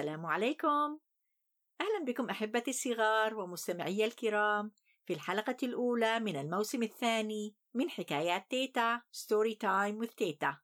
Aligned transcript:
السلام 0.00 0.26
عليكم. 0.26 0.98
أهلا 1.80 2.04
بكم 2.06 2.30
أحبتي 2.30 2.70
الصغار 2.70 3.34
ومستمعي 3.34 4.04
الكرام 4.04 4.72
في 5.06 5.12
الحلقة 5.12 5.56
الأولى 5.62 6.20
من 6.20 6.36
الموسم 6.36 6.82
الثاني 6.82 7.54
من 7.74 7.90
حكايات 7.90 8.50
تيتا 8.50 9.02
Story 9.12 9.54
Time 9.54 10.04
with 10.04 10.14
تيتا. 10.14 10.58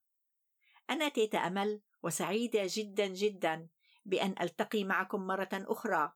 أنا 0.90 1.08
تيتا 1.08 1.38
أمل 1.38 1.80
وسعيدة 2.02 2.62
جدا 2.64 3.07
جدا 3.07 3.68
بأن 4.04 4.34
ألتقي 4.40 4.84
معكم 4.84 5.26
مرة 5.26 5.48
أخرى 5.53 6.12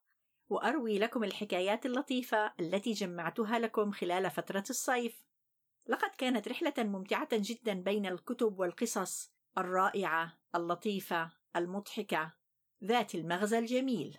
وأروي 0.49 0.99
لكم 0.99 1.25
الحكايات 1.25 1.87
اللطيفة 1.87 2.53
التي 2.61 2.93
جمعتها 2.93 3.59
لكم 3.59 3.93
خلال 3.93 4.31
فترة 4.31 4.65
الصيف. 4.71 5.25
لقد 5.87 6.11
كانت 6.19 6.49
رحلة 6.49 6.75
ممتعة 6.79 7.29
جدا 7.33 7.75
بين 7.75 8.07
الكتب 8.07 8.59
والقصص 8.59 9.33
الرائعة 9.59 10.39
اللطيفة 10.55 11.31
المضحكة. 11.57 12.40
ذات 12.85 13.15
المغزى 13.15 13.59
الجميل 13.59 14.19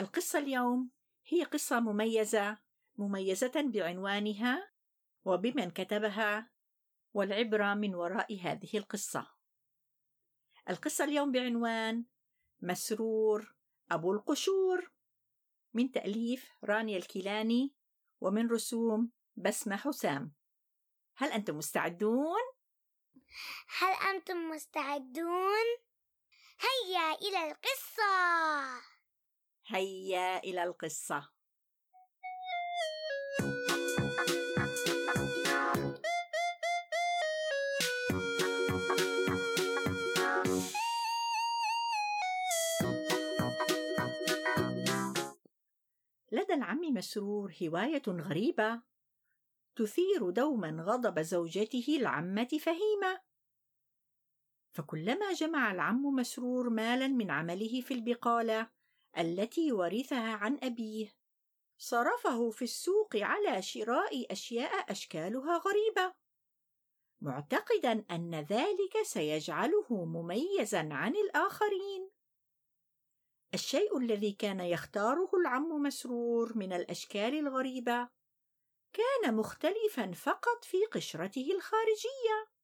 القصة 0.00 0.38
اليوم 0.38 0.90
هي 1.26 1.44
قصة 1.44 1.80
مميزة 1.80 2.58
مميزة 2.96 3.52
بعنوانها 3.56 4.70
وبمن 5.24 5.70
كتبها 5.70 6.50
والعبرة 7.14 7.74
من 7.74 7.94
وراء 7.94 8.40
هذه 8.40 8.70
القصة 8.74 9.26
القصة 10.68 11.04
اليوم 11.04 11.32
بعنوان 11.32 12.04
مسرور 12.60 13.54
أبو 13.90 14.12
القشور 14.12 14.92
من 15.74 15.90
تأليف 15.90 16.50
رانيا 16.64 16.96
الكيلاني 16.96 17.74
ومن 18.20 18.48
رسوم 18.48 19.10
بسمة 19.36 19.76
حسام 19.76 20.32
هل 21.16 21.32
أنتم 21.32 21.56
مستعدون؟ 21.56 22.40
هل 23.78 24.14
أنتم 24.14 24.36
مستعدون؟ 24.36 25.85
هيا 26.60 27.12
إلى 27.14 27.50
القصة. 27.50 28.82
هيا 29.66 30.38
إلى 30.38 30.62
القصة. 30.62 31.28
لدى 46.32 46.54
العم 46.54 46.80
مسرور 46.80 47.54
هواية 47.62 48.02
غريبة. 48.08 48.82
تثير 49.76 50.30
دوما 50.30 50.82
غضب 50.82 51.20
زوجته 51.20 51.96
العمة 52.00 52.48
فهيمة. 52.60 53.25
فكلما 54.76 55.32
جمع 55.32 55.72
العم 55.72 56.02
مسرور 56.02 56.70
مالا 56.70 57.08
من 57.08 57.30
عمله 57.30 57.80
في 57.80 57.94
البقالة 57.94 58.70
التي 59.18 59.72
ورثها 59.72 60.34
عن 60.34 60.58
أبيه 60.62 61.16
صرفه 61.78 62.50
في 62.50 62.62
السوق 62.62 63.16
على 63.16 63.62
شراء 63.62 64.32
أشياء 64.32 64.92
أشكالها 64.92 65.58
غريبة. 65.58 66.14
معتقدا 67.20 68.04
أن 68.10 68.34
ذلك 68.34 69.02
سيجعله 69.02 70.04
مميزا 70.04 70.88
عن 70.92 71.16
الآخرين. 71.16 72.10
الشيء 73.54 73.98
الذي 73.98 74.32
كان 74.32 74.60
يختاره 74.60 75.30
العم 75.40 75.82
مسرور 75.82 76.58
من 76.58 76.72
الأشكال 76.72 77.38
الغريبة 77.38 78.08
كان 78.92 79.34
مختلفا 79.34 80.12
فقط 80.12 80.64
في 80.64 80.86
قشرته 80.92 81.50
الخارجية. 81.54 82.55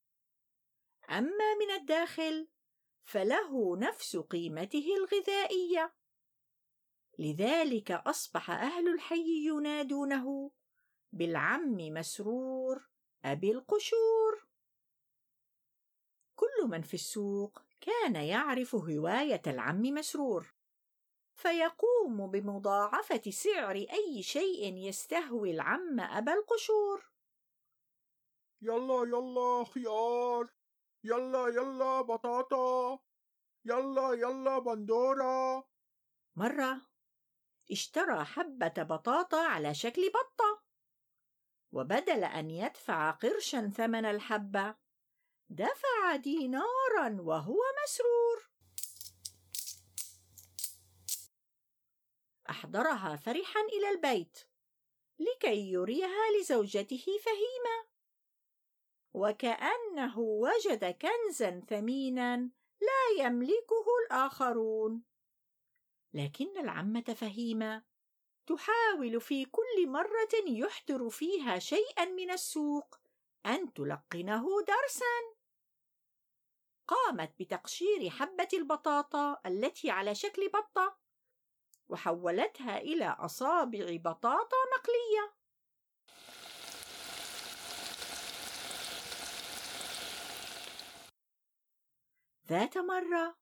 أما 1.10 1.54
من 1.60 1.70
الداخل 1.70 2.48
فله 3.04 3.76
نفس 3.76 4.16
قيمته 4.16 4.86
الغذائية. 4.96 5.94
لذلك 7.18 7.90
أصبح 7.90 8.50
أهل 8.50 8.88
الحي 8.88 9.46
ينادونه 9.46 10.50
بالعم 11.12 11.76
مسرور 11.76 12.88
أبي 13.24 13.50
القشور. 13.50 14.46
كل 16.34 16.68
من 16.68 16.82
في 16.82 16.94
السوق 16.94 17.62
كان 17.80 18.16
يعرف 18.16 18.74
هواية 18.74 19.42
العم 19.46 19.82
مسرور 19.82 20.54
فيقوم 21.34 22.30
بمضاعفة 22.30 23.30
سعر 23.30 23.74
أي 23.76 24.22
شيء 24.22 24.74
يستهوي 24.76 25.50
العم 25.50 26.00
أبا 26.00 26.32
القشور. 26.32 27.12
يلا 28.62 29.04
يلا 29.04 29.64
خيار! 29.64 30.61
يلا 31.04 31.48
يلا 31.48 32.00
بطاطا 32.00 32.98
يلا 33.64 34.12
يلا 34.12 34.58
بندورة. 34.58 35.68
مرة 36.36 36.80
اشترى 37.70 38.24
حبة 38.24 38.82
بطاطا 38.82 39.46
على 39.46 39.74
شكل 39.74 40.10
بطة 40.10 40.62
وبدل 41.72 42.24
أن 42.24 42.50
يدفع 42.50 43.10
قرشا 43.10 43.72
ثمن 43.76 44.04
الحبة 44.04 44.74
دفع 45.48 46.16
دينارا 46.16 47.20
وهو 47.20 47.60
مسرور. 47.84 48.50
أحضرها 52.50 53.16
فرحا 53.16 53.60
إلى 53.60 53.90
البيت 53.90 54.38
لكي 55.18 55.72
يريها 55.72 56.30
لزوجته 56.40 57.04
فهيمة. 57.24 57.91
وكأنه 59.14 60.18
وجد 60.18 60.84
كنزا 60.84 61.60
ثمينا 61.68 62.50
لا 62.80 63.24
يملكه 63.24 63.84
الآخرون. 64.06 65.02
لكن 66.14 66.58
العمة 66.58 67.14
فهيمة 67.16 67.84
تحاول 68.46 69.20
في 69.20 69.44
كل 69.44 69.88
مرة 69.88 70.46
يحضر 70.46 71.10
فيها 71.10 71.58
شيئا 71.58 72.04
من 72.04 72.30
السوق 72.30 72.94
أن 73.46 73.72
تلقنه 73.72 74.46
درسا. 74.68 75.36
قامت 76.86 77.34
بتقشير 77.40 78.10
حبة 78.10 78.48
البطاطا 78.52 79.40
التي 79.46 79.90
على 79.90 80.14
شكل 80.14 80.48
بطة 80.48 80.98
وحولتها 81.88 82.78
إلى 82.78 83.16
أصابع 83.18 83.86
بطاطا 83.90 84.56
مقلية. 84.78 85.41
ذات 92.52 92.78
مرة 92.78 93.36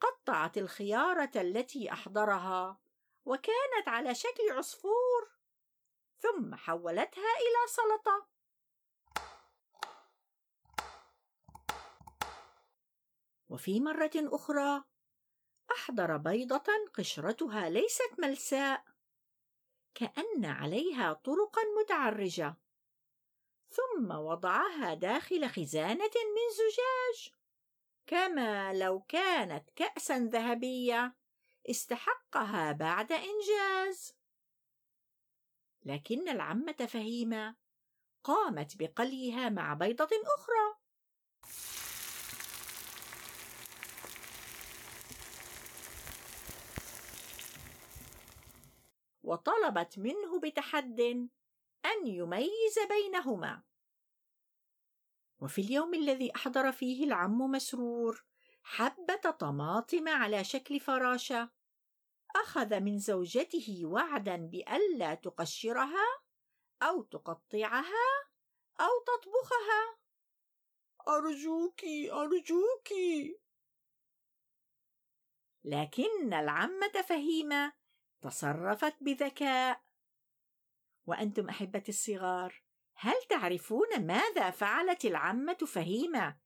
قطعت 0.00 0.58
الخيارة 0.58 1.30
التي 1.36 1.92
أحضرها 1.92 2.80
وكانت 3.24 3.88
على 3.88 4.14
شكل 4.14 4.50
عصفور 4.50 5.30
ثم 6.18 6.54
حولتها 6.54 7.32
إلى 7.36 7.66
سلطة. 7.68 8.26
وفي 13.48 13.80
مرة 13.80 14.12
أخرى 14.16 14.84
أحضر 15.70 16.16
بيضة 16.16 16.72
قشرتها 16.94 17.68
ليست 17.68 18.14
ملساء 18.18 18.84
كأن 19.94 20.44
عليها 20.44 21.12
طرقا 21.12 21.62
متعرجة 21.80 22.56
ثم 23.70 24.10
وضعها 24.10 24.94
داخل 24.94 25.48
خزانة 25.48 26.14
من 26.34 26.46
زجاج. 26.52 27.43
كما 28.06 28.72
لو 28.72 29.00
كانت 29.00 29.70
كأسا 29.70 30.18
ذهبية 30.18 31.16
استحقها 31.70 32.72
بعد 32.72 33.12
إنجاز. 33.12 34.16
لكن 35.82 36.28
العمة 36.28 36.86
فهيمة 36.88 37.56
قامت 38.24 38.76
بقليها 38.76 39.48
مع 39.48 39.74
بيضة 39.74 40.08
أخرى. 40.34 40.84
وطلبت 49.22 49.98
منه 49.98 50.40
بتحد 50.40 51.00
أن 51.84 52.06
يميز 52.06 52.78
بينهما. 52.88 53.62
وفي 55.44 55.60
اليوم 55.60 55.94
الذي 55.94 56.34
أحضر 56.36 56.72
فيه 56.72 57.04
العم 57.04 57.38
مسرور 57.38 58.24
حبة 58.62 59.30
طماطم 59.30 60.08
على 60.08 60.44
شكل 60.44 60.80
فراشة. 60.80 61.50
أخذ 62.36 62.80
من 62.80 62.98
زوجته 62.98 63.80
وعدا 63.84 64.36
بألا 64.36 65.14
تقشرها 65.14 66.06
أو 66.82 67.02
تقطعها 67.02 68.28
أو 68.80 69.04
تطبخها. 69.06 69.98
أرجوك 71.08 71.84
أرجوك. 72.12 72.88
لكن 75.64 76.34
العمة 76.34 77.02
فهيمة 77.08 77.72
تصرفت 78.20 78.96
بذكاء. 79.00 79.82
وأنتم 81.06 81.48
أحبتي 81.48 81.90
الصغار 81.92 82.63
هل 82.96 83.14
تعرفون 83.28 84.06
ماذا 84.06 84.50
فعلت 84.50 85.04
العمه 85.04 85.58
فهيمة 85.66 86.36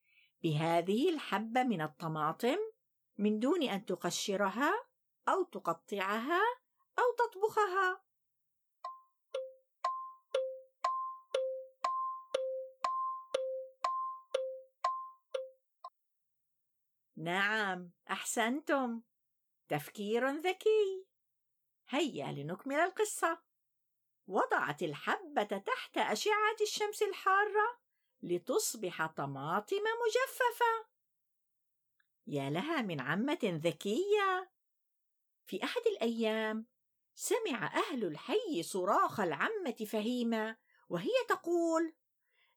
بهذه 0.42 1.08
الحبة 1.08 1.62
من 1.62 1.82
الطماطم 1.82 2.58
من 3.18 3.38
دون 3.38 3.62
أن 3.62 3.86
تقشرها 3.86 4.72
أو 5.28 5.42
تقطعها 5.42 6.42
أو 6.98 7.04
تطبخها؟ 7.18 8.02
نعم 17.16 17.90
أحسنتم. 18.10 19.02
تفكير 19.68 20.28
ذكي. 20.28 21.06
هيا 21.88 22.32
لنكمل 22.32 22.74
القصة. 22.74 23.47
وضعت 24.28 24.82
الحبة 24.82 25.42
تحت 25.42 25.98
أشعة 25.98 26.56
الشمس 26.60 27.02
الحارة 27.02 27.78
لتصبح 28.22 29.06
طماطم 29.06 29.76
مجففة. 30.06 30.88
يا 32.26 32.50
لها 32.50 32.82
من 32.82 33.00
عمة 33.00 33.38
ذكية. 33.44 34.50
في 35.46 35.64
أحد 35.64 35.82
الأيام 35.86 36.66
سمع 37.14 37.66
أهل 37.76 38.04
الحي 38.04 38.62
صراخ 38.62 39.20
العمة 39.20 39.86
فهيمه 39.92 40.56
وهي 40.88 41.24
تقول 41.28 41.94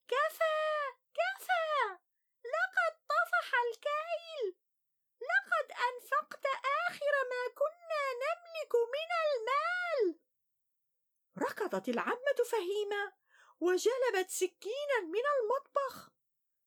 كفى 0.07 0.61
كفى 1.13 1.97
لقد 2.43 2.93
طفح 3.09 3.51
الكيل 3.67 4.55
لقد 5.21 5.71
أنفقت 5.71 6.45
آخر 6.87 7.13
ما 7.31 7.43
كنا 7.55 8.03
نملك 8.23 8.73
من 8.75 9.09
المال. 9.27 10.30
ركضت 11.41 11.89
العمة 11.89 12.39
فهيمة 12.51 13.13
وجلبت 13.59 14.29
سكينا 14.29 15.01
من 15.03 15.21
المطبخ. 15.41 16.11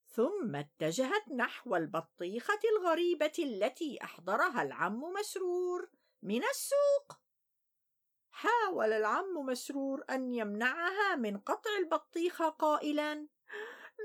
ثم 0.06 0.56
اتجهت 0.56 1.28
نحو 1.28 1.76
البطيخة 1.76 2.60
الغريبة 2.64 3.32
التي 3.38 3.98
أحضرها 4.02 4.62
العم 4.62 5.00
مسرور 5.00 5.90
من 6.22 6.44
السوق. 6.44 7.18
حاول 8.30 8.92
العم 8.92 9.34
مسرور 9.34 10.04
أن 10.10 10.32
يمنعها 10.32 11.14
من 11.16 11.38
قطع 11.38 11.70
البطيخة 11.78 12.48
قائلا 12.48 13.28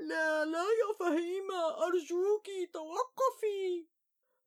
لا 0.02 0.44
لا 0.44 0.62
يا 0.62 0.94
فهيمة 0.98 1.86
أرجوك 1.86 2.46
توقفي. 2.72 3.88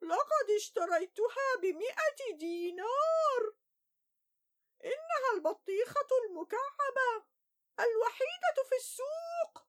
لقد 0.02 0.50
اشتريتها 0.56 1.56
بمئة 1.62 2.38
دينار. 2.38 3.54
إنها 4.86 5.30
البطيخة 5.36 6.08
المكعبة 6.30 7.26
الوحيدة 7.80 8.70
في 8.70 8.76
السوق. 8.76 9.68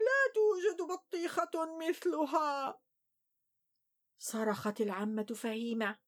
لا 0.00 0.32
توجد 0.34 0.82
بطيخة 0.82 1.78
مثلها. 1.78 2.80
صرخت 4.18 4.80
العمة 4.80 5.26
فهيمة. 5.42 5.98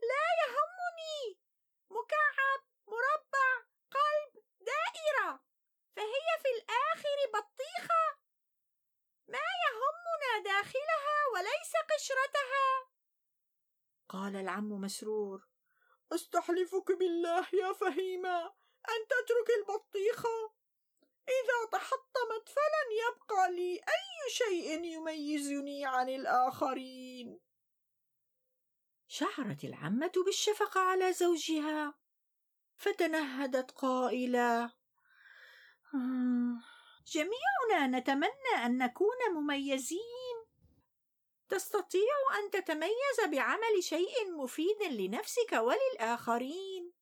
لا 0.00 0.26
يهمني. 0.42 1.40
مكعب 1.90 2.60
مربع 2.86 3.66
قلب 3.90 4.44
دائرة. 4.60 5.44
فهي 5.96 6.28
في 6.42 6.48
الآخر 6.48 7.18
بطيخة. 7.34 8.18
ما 9.28 9.38
يهمنا 9.38 10.44
داخلها 10.44 11.26
وليس 11.34 11.72
قشرتها. 11.90 12.90
قال 14.08 14.36
العم 14.36 14.68
مسرور. 14.68 15.57
أستحلفك 16.12 16.92
بالله 16.92 17.46
يا 17.52 17.72
فهيمة 17.72 18.44
أن 18.88 19.00
تترك 19.08 19.48
البطيخة 19.58 20.52
إذا 21.28 21.70
تحطمت 21.72 22.48
فلن 22.48 22.88
يبقى 23.04 23.52
لي 23.52 23.74
أي 23.74 24.30
شيء 24.30 24.84
يميزني 24.84 25.86
عن 25.86 26.08
الآخرين. 26.08 27.40
شعرت 29.08 29.64
العمة 29.64 30.12
بالشفقة 30.24 30.80
على 30.80 31.12
زوجها 31.12 31.94
فتنهدت 32.76 33.70
قائلة 33.70 34.64
آه، 35.94 36.62
جميعنا 37.06 37.98
نتمنى 37.98 38.66
أن 38.66 38.78
نكون 38.78 39.16
مميزين 39.34 40.37
تستطيع 41.48 42.14
أن 42.38 42.50
تتميز 42.50 43.30
بعمل 43.30 43.82
شيء 43.82 44.32
مفيد 44.36 44.82
لنفسك 44.82 45.52
وللآخرين. 45.52 46.92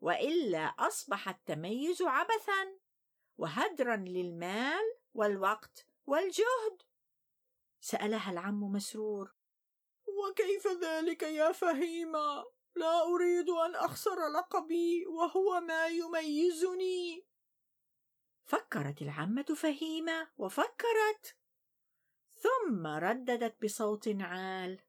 وإلا 0.00 0.64
أصبح 0.66 1.28
التميز 1.28 2.02
عبثا 2.02 2.78
وهدرا 3.38 3.96
للمال 3.96 4.96
والوقت 5.14 5.88
والجهد. 6.06 6.82
سألها 7.80 8.30
العم 8.30 8.60
مسرور. 8.60 9.34
وكيف 10.06 10.66
ذلك 10.66 11.22
يا 11.22 11.52
فهيمة؟ 11.52 12.44
لا 12.76 13.02
أريد 13.02 13.50
أن 13.50 13.74
أخسر 13.74 14.28
لقبي 14.28 15.06
وهو 15.06 15.60
ما 15.60 15.86
يميزني. 15.86 17.26
فكرت 18.44 19.02
العمة 19.02 19.42
فهيمة 19.42 20.30
وفكرت 20.36 21.36
ثم 22.44 22.86
رددت 22.86 23.64
بصوت 23.64 24.08
عال. 24.20 24.80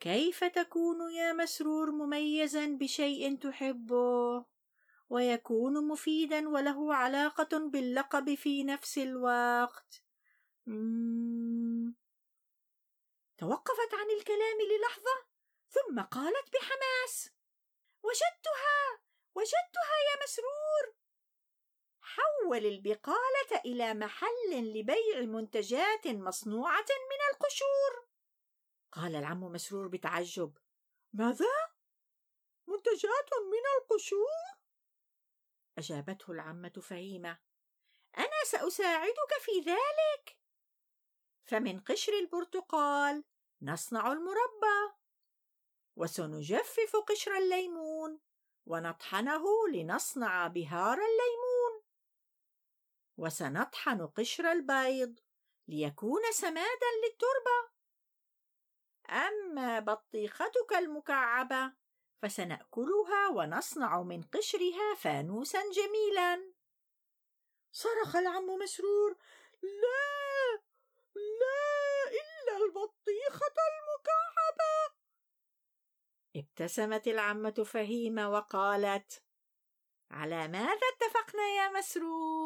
كيف 0.00 0.44
تكون 0.44 1.12
يا 1.14 1.32
مسرور 1.32 1.90
مميزا 1.90 2.66
بشيء 2.66 3.36
تحبه؟ 3.36 4.44
ويكون 5.10 5.88
مفيدا 5.88 6.48
وله 6.48 6.94
علاقة 6.94 7.58
باللقب 7.58 8.34
في 8.34 8.64
نفس 8.64 8.98
الوقت. 8.98 10.02
توقفت 13.38 13.94
عن 13.94 14.10
الكلام 14.18 14.58
للحظة 14.70 15.26
ثم 15.68 16.00
قالت 16.00 16.46
بحماس 16.52 17.30
وجدتها 18.02 19.00
وجدتها 19.34 19.96
يا 20.08 20.24
مسرور. 20.24 21.01
حول 22.02 22.66
البقالة 22.66 23.60
إلى 23.64 23.94
محل 23.94 24.52
لبيع 24.52 25.20
منتجات 25.20 26.06
مصنوعة 26.06 26.86
من 27.10 27.34
القشور. 27.34 28.06
قال 28.92 29.16
العم 29.16 29.40
مسرور 29.40 29.88
بتعجب. 29.88 30.58
ماذا؟ 31.12 31.72
منتجات 32.66 33.30
من 33.34 33.64
القشور؟ 33.80 34.62
أجابته 35.78 36.32
العمة 36.32 36.72
فهيمة. 36.82 37.38
أنا 38.18 38.44
سأساعدك 38.46 39.32
في 39.40 39.60
ذلك. 39.60 40.38
فمن 41.44 41.80
قشر 41.80 42.12
البرتقال 42.12 43.24
نصنع 43.62 44.12
المربى. 44.12 44.94
وسنجفف 45.96 46.96
قشر 46.96 47.38
الليمون. 47.38 48.20
ونطحنه 48.66 49.68
لنصنع 49.68 50.46
بهار 50.46 50.98
الليمون. 50.98 51.41
وسنطحن 53.22 54.06
قشر 54.06 54.52
البيض 54.52 55.20
ليكون 55.68 56.22
سمادا 56.32 56.90
للتربة. 57.04 57.72
أما 59.10 59.80
بطيختك 59.80 60.72
المكعبة 60.72 61.72
فسنأكلها 62.22 63.28
ونصنع 63.28 64.02
من 64.02 64.22
قشرها 64.22 64.94
فانوسا 64.94 65.62
جميلا. 65.70 66.52
صرخ 67.72 68.16
العم 68.16 68.46
مسرور 68.46 69.16
لا 69.62 70.62
لا 71.14 72.10
إلا 72.10 72.56
البطيخة 72.64 73.56
المكعبة. 73.72 74.94
ابتسمت 76.36 77.08
العمة 77.08 77.64
فهيمة 77.64 78.30
وقالت 78.30 79.22
على 80.10 80.48
ماذا 80.48 80.86
اتفقنا 80.96 81.48
يا 81.48 81.68
مسرور؟ 81.68 82.41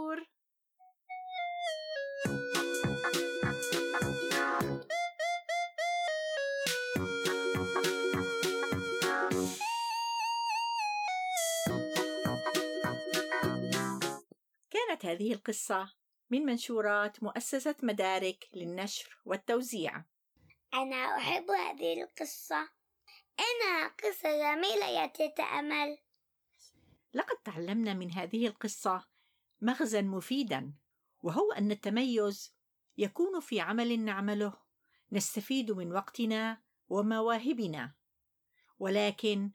كانت 14.96 15.06
هذه 15.06 15.32
القصة 15.32 15.92
من 16.30 16.42
منشورات 16.42 17.22
مؤسسة 17.22 17.74
مدارك 17.82 18.48
للنشر 18.54 19.18
والتوزيع. 19.24 20.04
أنا 20.74 21.16
أحب 21.16 21.50
هذه 21.50 22.02
القصة. 22.02 22.68
إنها 23.40 23.88
قصة 23.88 24.28
جميلة 24.28 24.86
يا 24.88 25.06
تيتا 25.06 25.42
أمل. 25.42 25.98
لقد 27.14 27.36
تعلمنا 27.44 27.94
من 27.94 28.12
هذه 28.12 28.46
القصة 28.46 29.06
مغزى 29.60 30.02
مفيدا 30.02 30.72
وهو 31.22 31.52
أن 31.52 31.70
التميز 31.70 32.54
يكون 32.98 33.40
في 33.40 33.60
عمل 33.60 34.00
نعمله. 34.00 34.52
نستفيد 35.12 35.72
من 35.72 35.92
وقتنا 35.92 36.62
ومواهبنا. 36.88 37.94
ولكن 38.78 39.50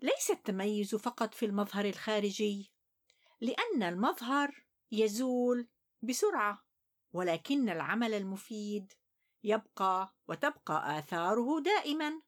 ليس 0.00 0.30
التميز 0.30 0.94
فقط 0.94 1.34
في 1.34 1.46
المظهر 1.46 1.84
الخارجي 1.84 2.72
لأن 3.40 3.82
المظهر 3.82 4.63
يزول 5.00 5.68
بسرعة 6.02 6.64
ولكن 7.12 7.68
العمل 7.68 8.14
المفيد 8.14 8.92
يبقى 9.44 10.14
وتبقى 10.28 10.98
آثاره 10.98 11.60
دائما. 11.60 12.22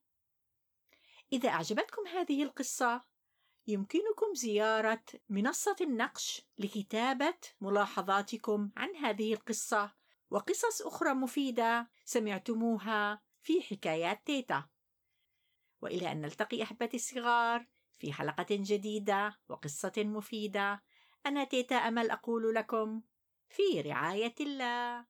إذا 1.32 1.49
أعجبتكم 1.49 2.06
هذه 2.06 2.42
القصة 2.42 3.04
يمكنكم 3.66 4.35
زيارة 4.35 5.04
منصة 5.28 5.76
النقش 5.80 6.42
لكتابة 6.58 7.38
ملاحظاتكم 7.61 8.70
عن 8.76 8.96
هذه 8.96 9.32
القصة 9.32 9.94
وقصص 10.30 10.82
أخرى 10.82 11.14
مفيدة 11.14 11.90
سمعتموها 12.04 13.23
في 13.42 13.62
حكايات 13.62 14.26
تيتا. 14.26 14.68
وإلى 15.82 16.12
أن 16.12 16.20
نلتقي 16.20 16.62
أحبتي 16.62 16.96
الصغار 16.96 17.66
في 17.99 18.12
حلقة 18.12 18.46
جديدة 18.50 19.38
وقصة 19.49 19.92
مفيدة 19.96 20.82
أنا 21.26 21.45
تيتا 21.45 21.75
أمل 21.76 22.11
أقول 22.11 22.54
لكم 22.54 23.00
في 23.49 23.80
رعاية 23.80 24.35
الله. 24.40 25.04